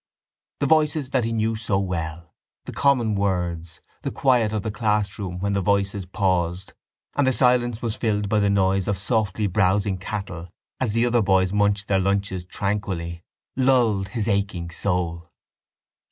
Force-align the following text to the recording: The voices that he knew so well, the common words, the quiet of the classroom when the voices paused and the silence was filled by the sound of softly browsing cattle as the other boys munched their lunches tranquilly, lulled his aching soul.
The 0.61 0.65
voices 0.65 1.11
that 1.11 1.25
he 1.25 1.31
knew 1.31 1.55
so 1.55 1.77
well, 1.77 2.33
the 2.65 2.71
common 2.73 3.13
words, 3.13 3.81
the 4.01 4.09
quiet 4.09 4.51
of 4.51 4.63
the 4.63 4.71
classroom 4.71 5.37
when 5.37 5.53
the 5.53 5.61
voices 5.61 6.07
paused 6.07 6.73
and 7.13 7.27
the 7.27 7.31
silence 7.31 7.83
was 7.83 7.95
filled 7.95 8.27
by 8.27 8.39
the 8.39 8.47
sound 8.47 8.87
of 8.87 8.97
softly 8.97 9.45
browsing 9.45 9.99
cattle 9.99 10.49
as 10.79 10.93
the 10.93 11.05
other 11.05 11.21
boys 11.21 11.53
munched 11.53 11.87
their 11.87 11.99
lunches 11.99 12.45
tranquilly, 12.45 13.21
lulled 13.55 14.07
his 14.07 14.27
aching 14.27 14.71
soul. 14.71 15.29